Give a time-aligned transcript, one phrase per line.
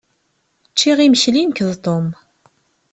[0.73, 2.05] Ččiɣ imekli nekk d Tom.